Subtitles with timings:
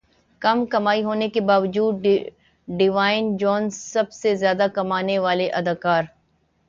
[0.41, 2.05] کم کمائی ہونے کے باوجود
[2.67, 6.03] ڈیوائن جونسن سب سے زیادہ کمانے والے اداکار